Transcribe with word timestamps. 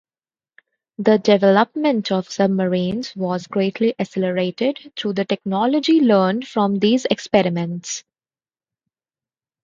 The 0.97 1.19
development 1.19 2.11
of 2.11 2.27
submarines 2.27 3.15
was 3.15 3.45
greatly 3.45 3.93
accelerated 3.99 4.79
through 4.97 5.13
the 5.13 5.25
technology 5.25 5.99
learned 5.99 6.47
from 6.47 6.79
these 6.79 7.05
experiments. 7.11 8.03